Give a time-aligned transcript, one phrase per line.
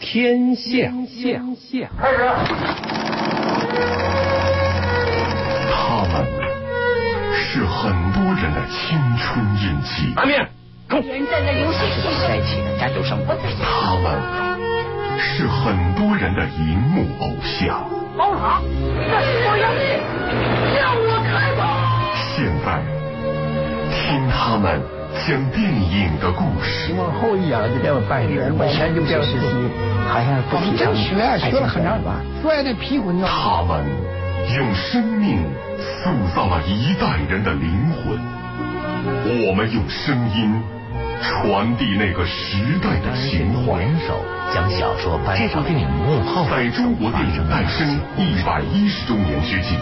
[0.00, 0.90] 天下。
[0.90, 1.88] 开始。
[5.70, 6.12] 他们
[7.34, 10.12] 是很多人的青春印记。
[10.14, 10.48] 拿面，
[10.88, 11.00] 冲！
[11.02, 13.34] 人在那流水线帅气的战斗生活。
[13.62, 14.06] 他们
[15.18, 17.84] 是很多人的荧幕偶像。
[18.16, 19.80] 包好，那是我要你，
[20.76, 21.60] 让我开炮。
[22.34, 22.66] 现在，
[23.90, 24.80] 听他们
[25.26, 26.92] 讲电影的故事。
[26.96, 29.46] 往后一仰就掉半人，本来就掉实习，
[30.08, 30.94] 好像不提倡。
[30.94, 33.26] 学学了很长时间，摔的屁股尿。
[33.26, 33.84] 他们
[34.56, 35.38] 用生命
[35.76, 38.18] 塑造了一代人的灵魂，
[39.46, 40.62] 我们用声音
[41.20, 43.78] 传递那个时代的情怀。
[43.78, 44.22] 联手
[44.54, 49.76] 将小说搬上电影幕后，在中国电影诞生一百一十周年之际，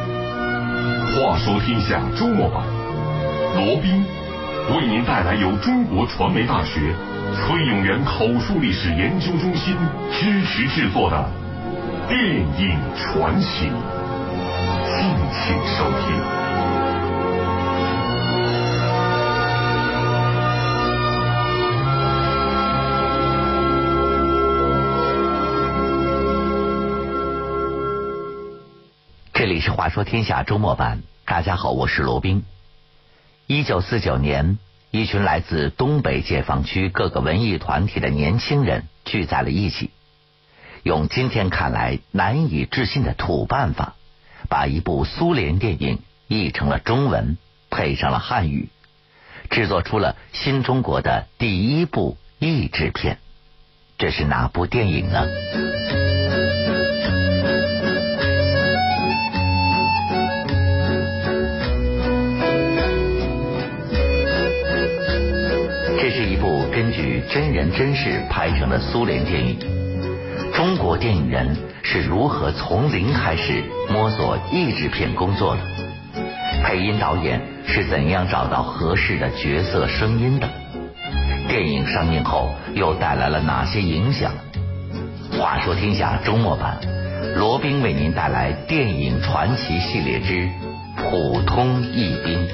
[1.14, 2.64] 话说天下周末版，
[3.54, 4.04] 罗宾
[4.68, 6.92] 为您带来由中国传媒大学
[7.36, 9.76] 崔永元口述历史研究中心
[10.12, 11.30] 支持制作的
[12.08, 12.20] 电
[12.58, 16.20] 影传奇，敬请收听。
[29.32, 32.42] 这里是《话说天下》周末版，大家好，我是罗宾。
[33.48, 34.58] 一九四九年，
[34.90, 39.90] 一群来自东北解放区各个文艺团体的年轻人聚在了一起，
[40.82, 43.94] 用今天看来难以置信的土办法，
[44.48, 47.38] 把一部苏联电影译成了中文，
[47.70, 48.68] 配上了汉语，
[49.48, 53.18] 制作出了新中国的第一部译制片。
[53.96, 55.24] 这是哪部电影呢？
[66.76, 69.58] 根据真人真事拍成的苏联电影。
[70.52, 75.62] 中国电影人是如何从零开始摸索译制片工作的？
[76.62, 80.46] 配音导演是怎样找到合适的角色声音的？
[81.48, 84.30] 电影上映后又带来了哪些影响？
[85.32, 86.78] 话说天下周末版，
[87.36, 90.34] 罗宾为您带来电影传奇系列之
[90.94, 92.46] 《普通译兵》。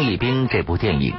[0.00, 1.14] 普通一兵这部电影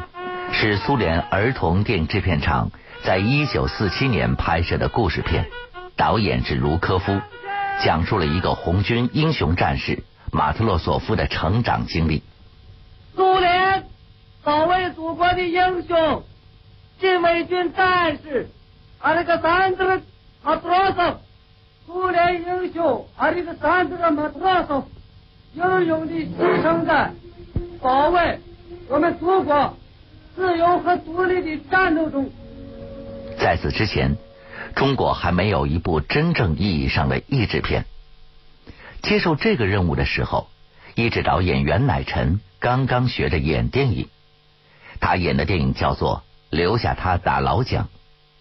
[0.53, 2.71] 是苏联儿童电影制片厂
[3.03, 5.45] 在一九四七年拍摄的故事片，
[5.95, 7.21] 导演是卢科夫，
[7.83, 12.23] 讲述了一个红军英雄战士马特洛索夫的成长经历。
[13.15, 13.85] 苏联
[14.43, 16.23] 保卫祖国的英雄，
[16.99, 18.49] 禁卫军战士
[18.97, 20.01] 阿列克桑德
[20.41, 21.17] 马特洛索夫，
[21.85, 24.87] 苏联英雄阿列克桑德马特洛索夫
[25.53, 27.11] 英勇的牺牲在
[27.79, 28.39] 保卫
[28.91, 29.77] 我们祖国
[30.35, 32.29] 自由和独立的战斗中。
[33.39, 34.17] 在此之前，
[34.75, 37.85] 中国还没有一部真正意义上的译制片。
[39.01, 40.49] 接受这个任务的时候，
[40.95, 44.09] 译制导演袁乃臣刚刚学着演电影。
[44.99, 46.17] 他演的电影叫做
[46.49, 47.85] 《留下他打老蒋》，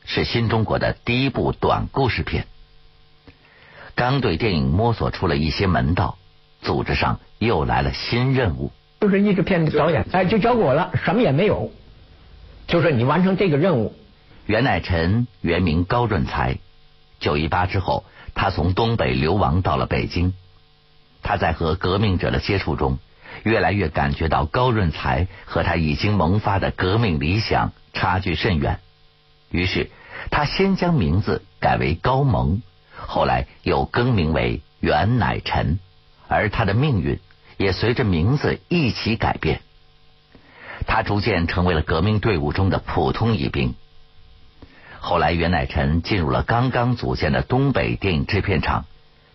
[0.04, 2.48] 是新中国的第一部短故事片。
[3.94, 6.18] 刚对电影摸索出了一些门道，
[6.60, 8.72] 组织上又来了新任务。
[9.00, 11.72] 就是译制片的导演，哎，就交给我了，什么也没有，
[12.66, 13.94] 就是你完成这个任务。
[14.44, 16.58] 袁乃臣原名高润才，
[17.18, 20.34] 九一八之后，他从东北流亡到了北京。
[21.22, 22.98] 他在和革命者的接触中，
[23.42, 28.80] 越来越感觉到高润才和他已经萌发的革命理想差距甚远。
[29.50, 29.90] 于是，
[30.30, 32.60] 他先将名字改为高蒙，
[32.96, 35.78] 后来又更名为袁乃臣，
[36.28, 37.18] 而他的命运
[37.60, 39.60] 也随着名字一起改变。
[40.86, 43.74] 他逐渐成为了革命队伍中的普通一兵。
[44.98, 48.86] 后来，袁乃臣进入了刚刚组建的东北电影制片厂，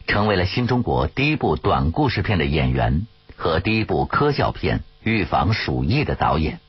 [0.07, 3.05] 成为了新中国第一部短故事片的演员
[3.35, 6.59] 和第一部科教片《预防鼠疫》的导演。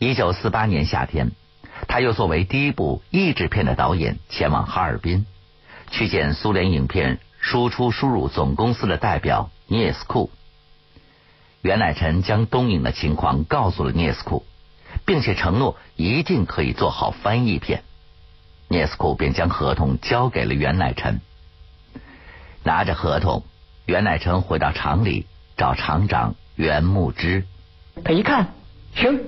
[0.00, 1.30] 一九四八年夏天，
[1.86, 5.26] 他又作为第一部译制片的导演前往哈尔滨，
[5.92, 10.30] 去见苏联影片输出输入总公司的代表聂斯库。
[11.62, 14.44] 袁乃臣将东影的情况告诉了聂斯库。
[15.04, 17.82] 并且承诺一定可以做好翻译片，
[18.68, 21.20] 聂斯库便将合同交给了袁乃臣。
[22.62, 23.44] 拿着合同，
[23.86, 25.26] 袁乃成回到厂里
[25.56, 27.44] 找厂长袁牧之。
[28.02, 28.54] 他一看，
[28.94, 29.20] 行，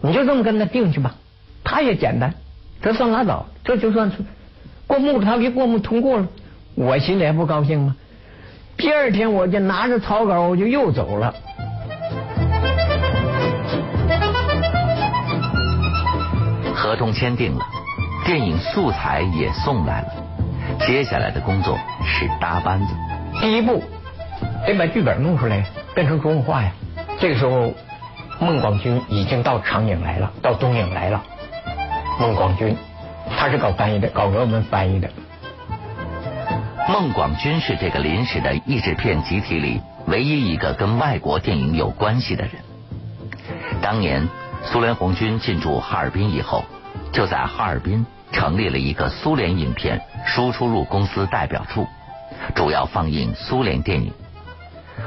[0.00, 1.14] 你就这么跟他定去吧。
[1.62, 2.34] 他也简单，
[2.82, 4.18] 这算拉倒，这就算是
[4.86, 6.28] 过目，他给过目通过了。
[6.74, 7.96] 我心里还不高兴吗？
[8.76, 11.34] 第二天我就拿着草稿，我就又走了。
[16.74, 17.66] 合同签订了，
[18.24, 20.08] 电影素材也送来了，
[20.86, 22.94] 接下来的工作是搭班子。
[23.40, 23.82] 第一步
[24.66, 25.64] 得把剧本弄出来，
[25.94, 26.70] 变成中文话呀。
[27.18, 27.72] 这个时候，
[28.38, 31.22] 孟广军已经到长影来了，到东影来了。
[32.20, 32.76] 孟广军，
[33.36, 35.08] 他是搞翻译的，搞俄文翻译的。
[36.88, 42.52] 孟广军是这个临时的译制片集体里唯一一个跟外国电影有关系的人。
[43.82, 44.28] 当年
[44.62, 46.64] 苏联红军进驻哈尔滨以后，
[47.12, 51.88] 就在哈尔滨成立了一个苏联影片输出入公司代表处，
[52.54, 54.12] 主要放映苏联电影。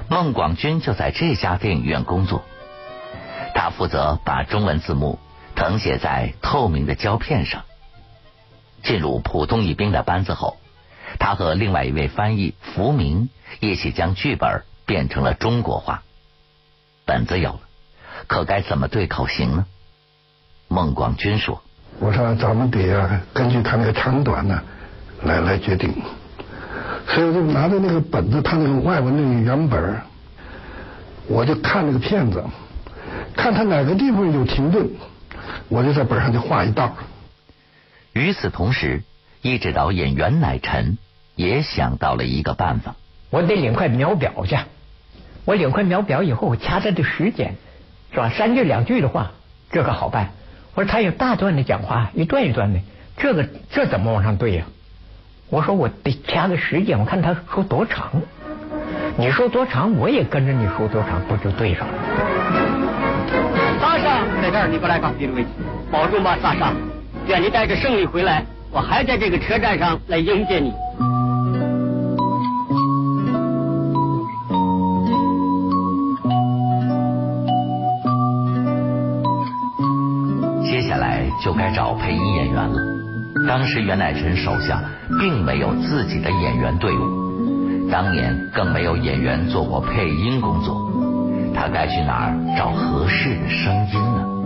[0.09, 2.43] 孟广军就在这家电影院工作，
[3.55, 5.17] 他负责把中文字幕
[5.55, 7.61] 誊写在透明的胶片上。
[8.83, 10.57] 进入普通一兵的班子后。
[11.29, 13.29] 他和另外一位翻译福明
[13.59, 16.01] 一起将剧本变成了中国话。
[17.05, 17.59] 本子有了，
[18.25, 19.67] 可该怎么对口型呢？
[20.69, 21.61] 孟广军说
[22.01, 24.59] ：“我说咱们得啊，根据他那个长短呢，
[25.21, 25.93] 来来决定。
[27.07, 30.01] 所以我就拿着那个本子，他那个外文那个原本，
[31.27, 32.43] 我就看那个片子，
[33.35, 34.89] 看他哪个地方有停顿，
[35.67, 36.97] 我就在本上就画一道。
[38.13, 39.03] 与此同时。”
[39.41, 40.97] 一指导演袁乃臣
[41.39, 42.95] 也想到了一个办法，
[43.29, 44.57] 我得领块秒表去。
[45.45, 47.55] 我领块秒表以后，我掐他的时间，
[48.11, 48.27] 是吧？
[48.27, 49.31] 三句两句的话，
[49.71, 50.31] 这个好办。
[50.75, 52.81] 我说他有大段的讲话，一段一段的，
[53.15, 54.65] 这个这怎么往上对呀？
[55.49, 58.21] 我说我得掐个时间，我看他说多长，
[59.15, 61.93] 你说多长，我也跟着你说多长，不就对上了？
[63.79, 65.47] 萨沙在这儿，你不来搞定位置，
[65.89, 66.73] 保重吧，萨沙。
[67.27, 68.43] 愿你带着胜利回来。
[68.71, 70.71] 我还在这个车站上来迎接你。
[81.43, 82.79] 就该找配音演员了。
[83.47, 84.81] 当时袁乃臣手下
[85.19, 90.91] 并没有自己的演员队伍，当年更没有演员做过配音工作，
[91.55, 94.38] 他该去哪儿找合适的声音呢？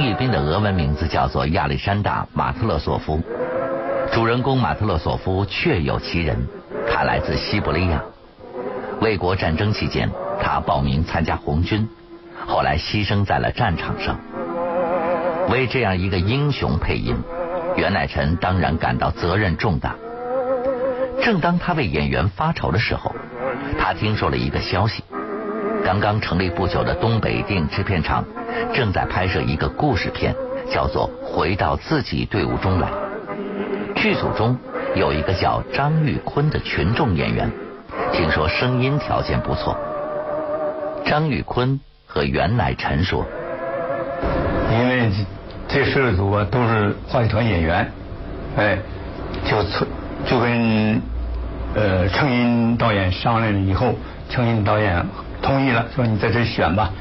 [0.00, 3.20] 叶滨的俄文名字叫做亚历山大·马特勒索夫，
[4.12, 6.46] 主人公马特勒索夫确有其人，
[6.90, 8.02] 他来自西伯利亚。
[9.00, 10.10] 卫国战争期间，
[10.40, 11.88] 他报名参加红军，
[12.46, 14.18] 后来牺牲在了战场上。
[15.48, 17.16] 为这样一个英雄配音，
[17.76, 19.94] 袁乃臣当然感到责任重大。
[21.22, 23.14] 正当他为演员发愁的时候，
[23.78, 25.02] 他听说了一个消息：
[25.88, 28.22] 刚刚成立不久的东北电影制片厂
[28.74, 30.36] 正在拍摄一个故事片。
[30.70, 32.90] 叫做回到自己队伍中来。
[33.96, 34.58] 剧组中
[34.94, 37.50] 有一个叫张玉坤的群众演员，
[38.12, 39.78] 听说声音条件不错。
[41.06, 43.24] 张玉坤和袁乃臣说
[44.70, 45.10] ：“因为
[45.68, 47.90] 这十个组啊都是话剧团演员，
[48.58, 48.78] 哎，
[49.46, 49.62] 就
[50.26, 51.00] 就跟
[51.74, 53.94] 呃程音导演商量了以后，
[54.28, 55.02] 程音导演
[55.48, 56.92] 同意了，说你在这选吧。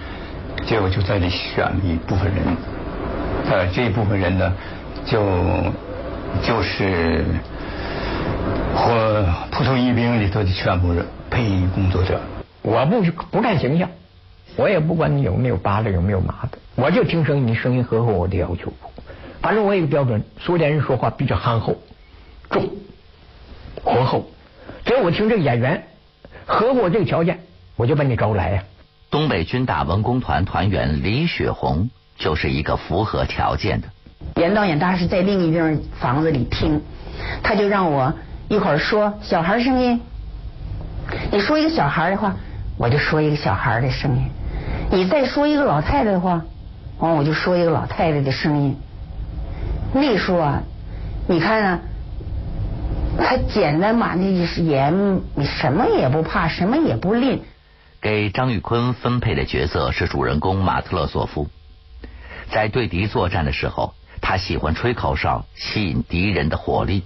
[0.65, 2.43] 结果就在这选了一部分人。”
[3.51, 4.53] 呃，这一部分人呢，
[5.05, 5.21] 就
[6.41, 7.25] 就是
[8.73, 10.93] 和普通一兵里头的全部
[11.29, 12.19] 配音工作者。
[12.61, 13.01] 我不
[13.31, 13.89] 不看形象，
[14.55, 18.71] 我也不管你有没有疤的，有没有麻的，我就听声音，你声音合乎我的要求。
[19.41, 21.77] 反正我有个标准，苏联人说话比较憨厚、
[22.49, 22.69] 重、
[23.83, 24.29] 浑厚。
[24.85, 25.83] 只要我听这个演员
[26.45, 27.39] 合乎我这个条件，
[27.77, 28.63] 我就把你招来呀。
[29.09, 31.89] 东北军大文工团团员李雪红。
[32.19, 33.87] 就是一个符合条件的。
[34.41, 36.81] 严导演当时在另一间房子里听，
[37.43, 38.11] 他就让我
[38.49, 40.01] 一会儿说小孩声音，
[41.31, 42.35] 你说一个小孩的话，
[42.75, 44.31] 我就说一个小孩的声音。
[44.89, 46.41] 你再说一个老太太的话，
[46.97, 48.75] 完我就说一个老太太的声音。
[49.93, 50.63] 那时候啊，
[51.27, 51.79] 你看啊，
[53.19, 54.89] 他简单嘛，那也
[55.35, 57.43] 你什么也不怕，什么也不吝。
[57.99, 61.49] 给张玉坤分配的角色是主人公马特勒索夫，
[62.51, 67.03] 在对敌作战的时候，他喜欢吹口哨，吸引敌人的火力。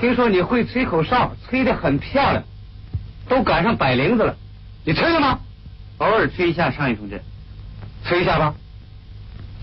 [0.00, 2.42] 听说你会吹口哨，吹得很漂亮，
[3.28, 4.36] 都赶上百灵子了。
[4.84, 5.38] 你吹了吗？
[5.98, 7.22] 偶尔吹一下，上尉同志，
[8.04, 8.54] 吹一下吧。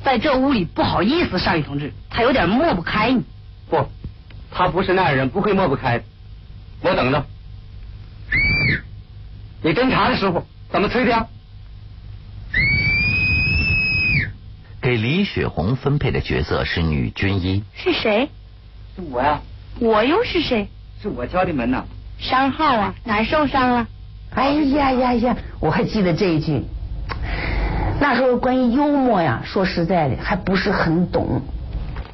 [0.03, 3.23] 在这屋里不好意思，上尉同志，他有点抹不开你。
[3.69, 3.85] 不，
[4.49, 6.01] 他不是那样人，不会抹不开。
[6.81, 7.25] 我等着。
[9.63, 11.25] 你侦查的时候怎么吹的呀？
[14.81, 17.63] 给李雪红分配的角色是女军医。
[17.73, 18.29] 是谁？
[18.95, 19.39] 是我呀。
[19.79, 20.67] 我又是谁？
[21.01, 21.85] 是我敲的门呐。
[22.19, 22.93] 伤号啊？
[23.05, 23.87] 哪受伤了？
[24.35, 25.37] 哎呀呀呀！
[25.61, 26.63] 我还记得这一句。
[28.01, 31.41] 那时候关于幽默呀，说实在的，还不是很懂。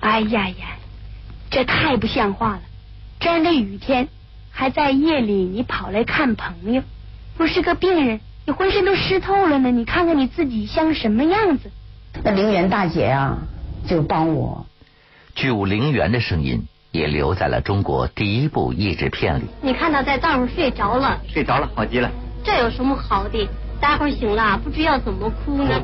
[0.01, 0.77] 哎呀呀，
[1.50, 2.62] 这太不像话了！
[3.20, 4.08] 这样的雨天，
[4.51, 6.84] 还在夜里，你跑来看朋友，
[7.39, 9.72] 不是个病人，你浑身都湿透了呢。
[9.72, 11.72] 你看看你自己像什么样子？
[12.22, 13.38] 那陵园大姐啊，
[13.88, 14.65] 就帮我。
[15.36, 16.67] 救陵园的声音。
[16.91, 19.43] 也留在了中国第一部译制片里。
[19.62, 22.10] 你看他在道上睡着了，睡着了，好极了。
[22.43, 23.48] 这有什么好的？
[23.79, 25.84] 待会儿醒了不知要怎么哭呢。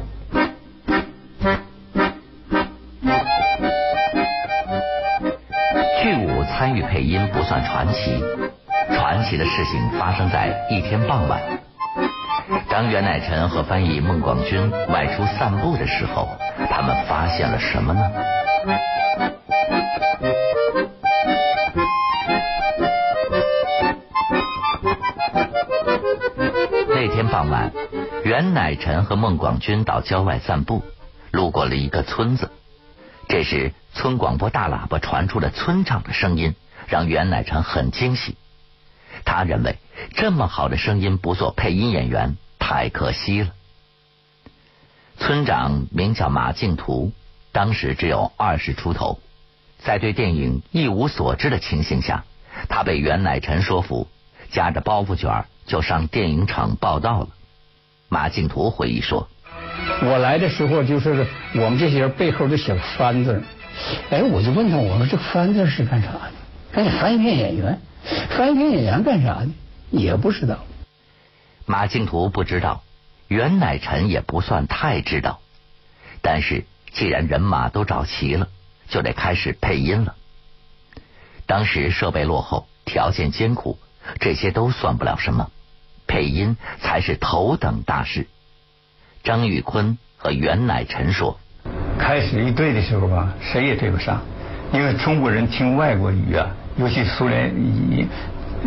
[6.02, 8.20] 剧舞参与配音不算传奇，
[8.90, 11.42] 传奇的事情发生在一天傍晚，
[12.70, 16.28] 当袁乃臣和翻译孟广军外出散步的时候，
[16.70, 18.12] 他们发现了什么呢？
[26.88, 27.72] 那天傍晚，
[28.24, 30.84] 袁乃臣和孟广军到郊外散步，
[31.32, 32.52] 路过了一个村子。
[33.28, 36.56] 这时，村广播大喇叭传出了村长的声音，
[36.88, 38.38] 让袁乃臣很惊喜。
[39.26, 39.78] 他认为
[40.14, 43.50] 这么好的声音不做配音演员太可惜了。
[45.18, 47.12] 村长名叫马敬图，
[47.52, 49.20] 当时只有二十出头。
[49.80, 52.24] 在对电影一无所知的情形下，
[52.70, 54.08] 他被袁乃臣说服，
[54.50, 57.28] 夹着包袱卷就上电影厂报道了。
[58.10, 59.28] 马敬图回忆说
[60.04, 63.44] ：“我来的时候就是我们这些人背后都写个翻字，
[64.10, 66.32] 哎，我就问他，我说这翻字是干啥的？
[66.72, 67.80] 赶紧翻译片演员，
[68.38, 69.54] 翻译片演员干啥呢？
[69.92, 70.60] 也不知道。”
[71.66, 72.84] 马敬图不知道，
[73.28, 75.40] 袁乃臣也不算太知道，
[76.22, 78.48] 但是既然人马都找齐了。
[78.88, 80.14] 就得开始配音了。
[81.48, 83.80] 当时设备落后，条件艰苦，
[84.20, 85.50] 这些都算不了什么，
[86.06, 88.28] 配音才是头等大事。
[89.24, 91.40] 张玉坤和袁乃臣说
[91.98, 94.22] ：“开始一对的时候吧，谁也对不上，
[94.72, 97.54] 因为中国人听外国语啊，尤其苏联，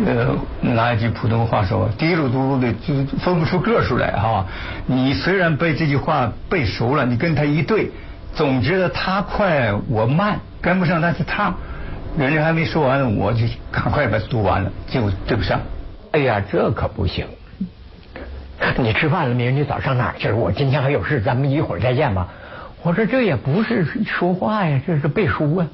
[0.05, 4.45] 呃，拿一句普通话说，滴噜嘟噜的，就分不出个数来哈。
[4.85, 7.91] 你虽然背这句话背熟了，你跟他一对。”
[8.31, 11.55] 总觉得他快我慢，跟不上他的趟，
[12.15, 15.59] 人家还没说完，我就赶快把读完了，结果对不上。
[16.11, 17.25] 哎呀，这可不行！
[18.77, 19.51] 你吃饭了没有？
[19.51, 20.31] 你早上哪儿去？
[20.31, 22.27] 我今天还有事，咱们一会儿再见吧。
[22.83, 25.67] 我说这也不是说话呀，这是背书啊，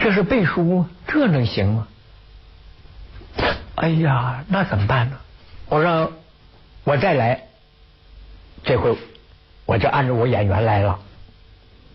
[0.00, 1.86] 这是背书啊，这能行吗？
[3.76, 5.16] 哎呀，那怎么办呢？
[5.68, 6.12] 我说
[6.84, 7.42] 我再来，
[8.64, 8.96] 这回。
[9.66, 10.98] 我就按照我演员来了，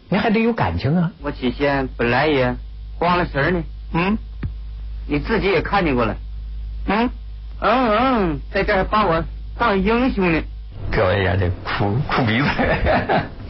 [0.08, 1.12] 你还得有感情啊！
[1.22, 2.56] 我起先本来也
[2.98, 4.18] 慌了神呢，嗯，
[5.08, 6.16] 你自己也看见过了，
[6.88, 7.10] 嗯
[7.60, 9.22] 嗯嗯，在这儿把我
[9.58, 10.42] 当英雄呢，
[10.90, 12.48] 表演的哭哭鼻子，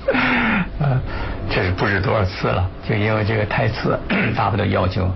[1.49, 3.97] 这是不知多少次了，就因为这个台词
[4.35, 5.09] 达不到要求，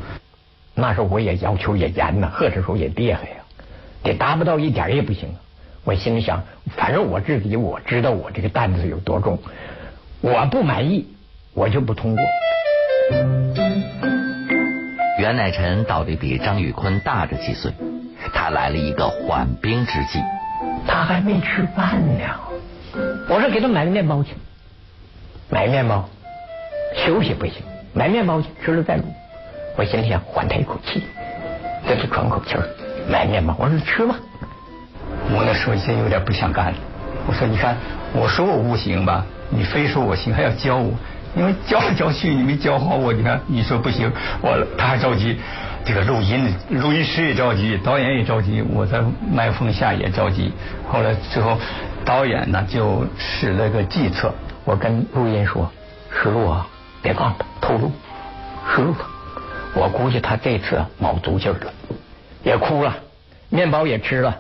[0.74, 3.36] 那时候我也要求也严呐，喝的时候也厉害呀，
[4.04, 5.36] 得达不到一点也不行。
[5.84, 6.44] 我心里想，
[6.76, 9.40] 反正我自己我知道我这个担子有多重，
[10.22, 11.08] 我不满意，
[11.54, 12.24] 我就不通过。
[15.18, 17.74] 袁乃臣到底比张玉坤大着几岁，
[18.34, 20.22] 他来了一个缓兵之计。
[20.88, 22.24] 他还没吃饭呢，
[23.28, 24.34] 我说给他买个面包去，
[25.50, 26.08] 买面包，
[26.96, 27.56] 休息不行，
[27.94, 29.04] 买面包去，吃了再录。
[29.78, 31.04] 我心里想缓他一口气，
[31.88, 32.64] 给他喘口气儿，
[33.10, 34.16] 买面包，我说吃吧。
[35.32, 36.78] 我那时候已经有点不想干了。
[37.28, 37.78] 我说：“你看，
[38.14, 40.92] 我说我不行吧，你非说我行，还要教我，
[41.36, 43.14] 因为教来教去你没教好我。
[43.14, 45.38] 你看，你说不行，我他还着急。
[45.86, 50.52] 这个录音录音师也着急，导演也着急，我在麦克风下也着急。
[50.88, 51.58] 后来最后
[52.04, 54.34] 导演呢就使了个计策，
[54.66, 55.72] 我跟录音说
[56.12, 56.68] ：“石路啊，
[57.02, 57.92] 别忘了透露，
[58.74, 58.96] 石路。”
[59.76, 61.74] 我估计他这次卯足劲了，
[62.44, 62.98] 也哭了，
[63.50, 64.40] 面包也吃了，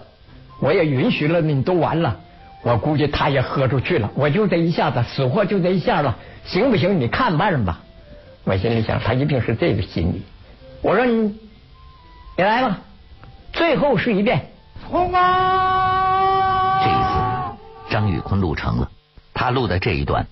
[0.59, 2.19] 我也允许了，你都完了。
[2.63, 6.99] 我估计他也喝出去了，我就这一下子死活就这一下了，行不行？
[6.99, 7.79] 你看办吧。
[8.43, 10.23] 我心里想，他一定是这个心理。
[10.81, 11.37] 我说你，
[12.35, 12.79] 你来吧，
[13.53, 14.49] 最后试一遍。
[14.89, 16.79] 冲啊！
[16.83, 18.89] 这一次，张宇坤录成了，
[19.33, 20.25] 他录的这一段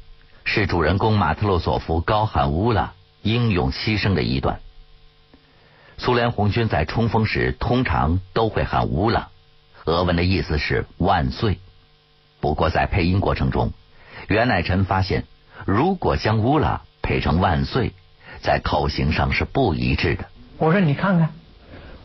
[0.49, 4.61] 是主人公马特洛索夫高喊乌拉，英勇牺牲的一段。
[5.97, 9.27] 苏联红军在冲锋时通常都会喊乌拉，
[9.83, 11.59] 俄文的意思是万岁。
[12.39, 13.73] 不过在配音过程中，
[14.29, 15.25] 袁乃臣发现，
[15.65, 17.91] 如果将乌拉配成万岁，
[18.41, 20.27] 在口型上是不一致的。
[20.59, 21.33] 我说你看看，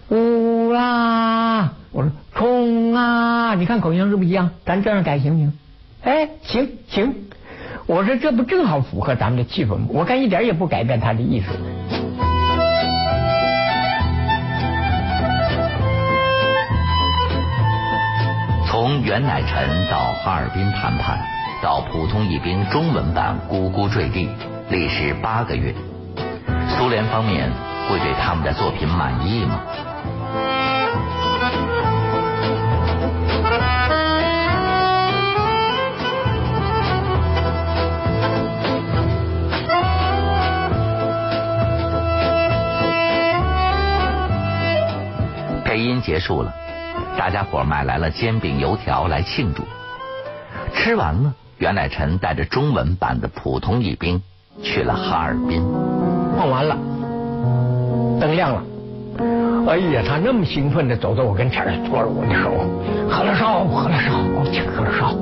[0.09, 4.51] 乌拉，我说冲啊，你看口型是不是一样？
[4.67, 5.59] 咱这样改行不行？
[6.03, 7.29] 哎，行行。
[7.87, 9.87] 我说这不正好符合咱们的气氛吗？
[9.89, 11.47] 我看一点也不改变他的意思。
[18.67, 21.19] 从袁乃臣到哈尔滨谈判，
[21.63, 24.29] 到普通一兵中文版咕咕坠地，
[24.71, 25.75] 历时八个月。
[26.69, 27.51] 苏联方面
[27.89, 29.61] 会对他们的作品满意吗？
[46.23, 46.55] 束了。
[47.19, 49.63] 大家伙买来了煎饼油条来庆祝。
[50.75, 54.23] 吃完了，袁乃臣带着中文版的普通译兵
[54.63, 55.63] 去了哈尔滨。
[56.37, 56.77] 逛完了，
[58.21, 58.63] 灯亮了。
[59.69, 62.51] 哎呀，他那么兴奋的走到我跟前，捉着我的手，
[63.09, 64.13] 喝了少，喝了少，
[64.75, 65.15] 喝了少。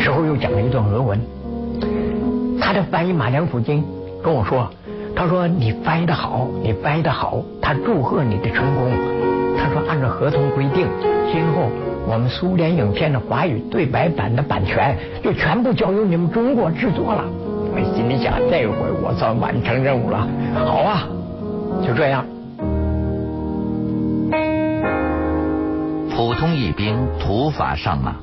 [0.00, 1.20] 之后又讲了一段俄文。
[2.60, 3.84] 他的翻译马良普京
[4.22, 4.70] 跟我说
[5.14, 8.90] ：“他说你翻译的好，你翻译的好，他祝贺你的成功。”
[9.58, 10.86] 他说：“按照合同规定，
[11.32, 11.68] 今后
[12.06, 17.24] 我们苏联影片的华语对白版的版权就全部交由你们中国制作了。”
[17.70, 20.26] 我心里想，这回我算完成任务了。
[20.54, 21.08] 好啊，
[21.86, 22.24] 就这样。
[26.10, 28.16] 普通一兵土法上马，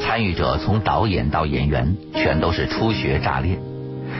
[0.00, 3.58] 参与者从导演到演员全都是初学炸裂，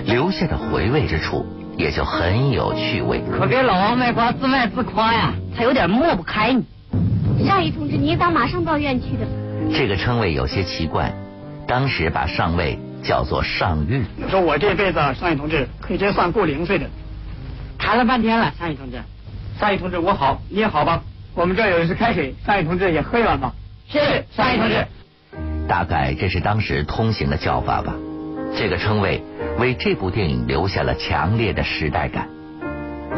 [0.04, 3.22] 留下的回味之处也就很有趣味。
[3.30, 5.32] 可给老王卖瓜自卖自夸呀！
[5.56, 9.26] 他有点抹不开你，上尉同志，你应当马上到院去的。
[9.72, 11.12] 这个称谓有些奇怪，
[11.66, 14.02] 当时把上尉叫做上尉。
[14.30, 16.86] 说我这辈子，上尉同志可以真算够零碎的。
[17.78, 18.98] 谈了半天了，上尉同志，
[19.58, 21.02] 上尉同志我好，你也好吧？
[21.34, 23.52] 我们这儿有一是开水，上尉同志也喝一碗吧。
[23.88, 23.98] 是，
[24.36, 24.86] 上尉同志。
[25.66, 27.94] 大概这是当时通行的叫法吧。
[28.56, 29.22] 这个称谓
[29.58, 32.28] 为这部电影留下了强烈的时代感。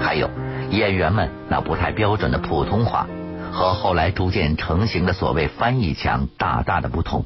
[0.01, 0.31] 还有。
[0.69, 3.07] 演员们那不太标准的普通话，
[3.53, 7.25] 和后来逐渐成型的所谓翻译腔大大的不同，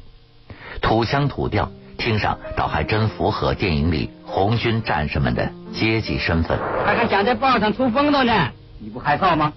[0.82, 6.58] 土腔土调，听上倒还真符合电影里红军战士们的阶级身份。
[6.84, 9.54] 他还想在报上出风头呢，你不害臊吗？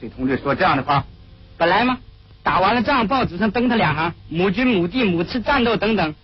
[0.00, 1.04] 对同志说这样的话，
[1.58, 1.98] 本来嘛，
[2.44, 6.14] 打完了仗，报纸上登他两行，母军母地母次战斗等等。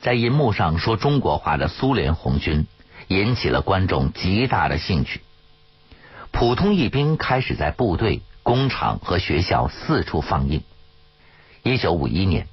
[0.00, 2.66] 在银幕上说中国话的苏联红军，
[3.08, 5.20] 引起了观众极大的兴趣。
[6.30, 10.62] 普通一兵开始在部队、工厂和学校四处放映。
[11.62, 12.46] 一九五一年，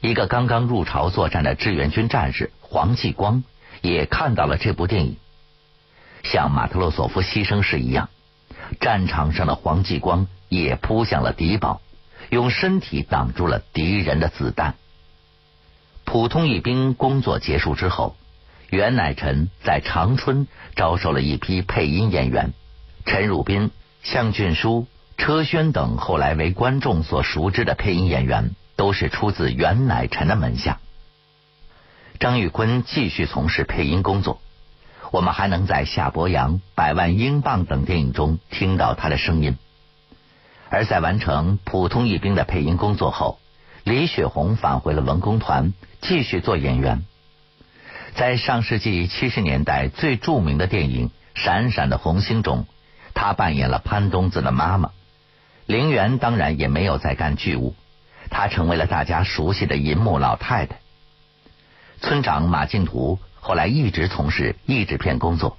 [0.00, 3.44] 一个刚刚入朝作战的志愿军战士黄继光
[3.80, 5.16] 也看到了这部电影。
[6.24, 8.10] 像马特洛索夫牺牲时一样，
[8.80, 11.80] 战场上的黄继光也扑向了敌堡，
[12.30, 14.74] 用身体挡住了敌人的子弹。
[16.10, 18.16] 普通译兵工作结束之后，
[18.70, 22.54] 袁乃臣在长春招收了一批配音演员。
[23.04, 23.70] 陈汝斌、
[24.02, 24.86] 向俊书、
[25.18, 30.80] 车轩等后来为观众所熟知的配音演员，都是出自袁乃臣的门下。
[32.18, 34.40] 张玉坤继续从事配音工作，
[35.10, 39.58] 我们还能在《夏伯阳》《百万英镑》等电影中听到他的声音。
[40.70, 43.38] 而在完成普通一兵的配音工作后，
[43.88, 45.72] 李雪红返回了文工团，
[46.02, 47.06] 继续做演员。
[48.14, 52.66] 在上世纪七十年代最著名的电影《闪闪的红星》中。
[53.14, 54.90] 她扮演了潘冬子的妈妈，
[55.64, 57.74] 陵园当然也没有再干剧务，
[58.28, 60.80] 她成为了大家熟悉的银幕老太太。
[62.02, 65.56] 村长马静图后来一直从事译制片工作，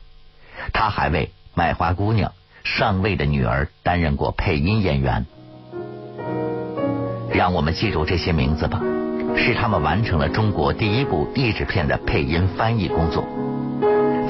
[0.72, 2.32] 他还为《卖花姑娘》
[2.64, 5.26] 上尉的女儿担任过配音演员。
[7.32, 8.82] 让我们记住这些名字吧，
[9.38, 13.24] 是他们完成了中国第一部译制片的配音翻译工作。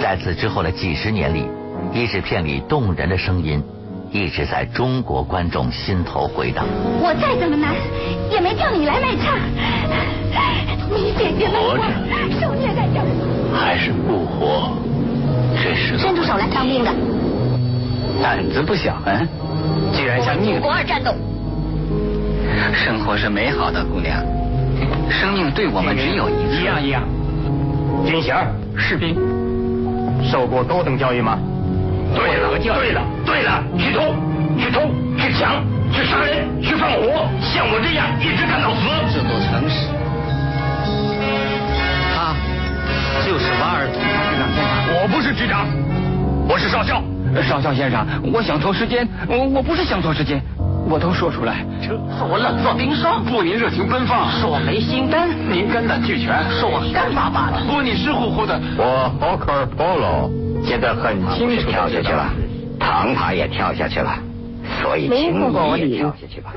[0.01, 1.45] 在此之后的几十年里，
[1.93, 3.63] 译制片里动人的声音
[4.11, 6.65] 一直在中国观众心头回荡。
[7.01, 7.73] 我再怎么难，
[8.31, 9.37] 也没叫你来卖唱。
[10.91, 11.83] 你姐姐们活着
[12.41, 13.05] 受虐在这儿，
[13.53, 14.73] 还是不活，
[15.61, 16.91] 这是伸出手来，当兵的，
[18.21, 19.21] 胆子不小啊！
[19.93, 21.13] 居然向命国二战斗。
[22.73, 24.23] 生活是美好的，姑娘。
[25.09, 26.61] 生命对我们只有一次。
[26.61, 27.03] 一样一样。
[28.05, 28.35] 军衔
[28.77, 29.15] 士兵，
[30.23, 31.37] 受过高等教育吗？
[32.15, 34.15] 对了，对了，对了，去偷，
[34.57, 34.81] 去偷，
[35.17, 38.87] 去抢，去杀人，去放火，像我这样一直干到死。
[39.13, 39.87] 这座城市，
[42.15, 42.33] 他
[43.25, 44.05] 就是瓦尔图局
[44.39, 45.01] 长先生。
[45.01, 45.67] 我不是局长，
[46.47, 47.03] 我是少校。
[47.47, 50.41] 少校先生，我想拖时间，我我不是想拖时间，
[50.89, 51.63] 我都说出来。
[51.81, 51.95] 说
[52.27, 54.31] 我冷若冰霜，不，您热情奔放。
[54.41, 56.43] 说我没心肝，您肝胆俱全。
[56.51, 57.63] 说我干巴巴的。
[57.65, 58.59] 不，你湿乎乎的。
[58.75, 60.31] 我 Hawker Polo
[60.65, 62.33] 现在很清楚跳下去了，
[62.79, 64.17] 唐塔也跳下去了，
[64.81, 66.51] 所以请你也跳下去吧。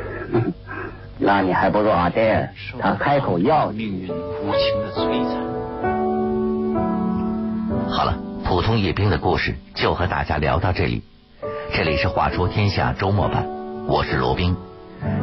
[1.19, 3.69] 那你还不如阿黛，他开口要。
[3.69, 5.37] 命运无情的摧残。
[7.89, 8.15] 好了，
[8.45, 11.03] 普通阅兵的故事就和大家聊到这里。
[11.75, 13.47] 这里是话说天下周末版，
[13.87, 14.57] 我是罗宾。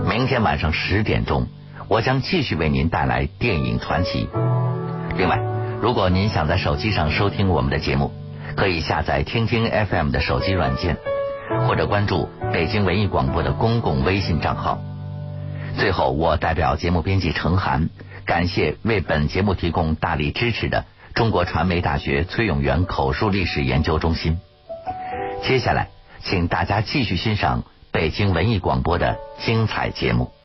[0.07, 1.47] 明天晚上十点钟，
[1.87, 4.27] 我将继续为您带来电影传奇。
[5.17, 5.39] 另外，
[5.81, 8.11] 如果您想在手机上收听我们的节目，
[8.55, 10.97] 可以下载听听 FM 的手机软件，
[11.67, 14.79] 或者关注北京文艺广播的公共微信账号。
[15.77, 17.89] 最后，我代表节目编辑程涵，
[18.25, 24.37] 感谢为本节目提供大力支持的中国传媒大学崔永元口述历史研究中心。
[25.43, 25.89] 接下来，
[26.21, 30.31] 请大家继续欣赏北京文艺广播的精彩节目。